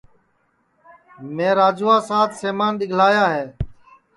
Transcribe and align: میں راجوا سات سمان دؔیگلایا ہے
میں 1.35 1.53
راجوا 1.59 1.95
سات 2.09 2.29
سمان 2.41 2.73
دؔیگلایا 2.79 3.25
ہے 3.33 3.45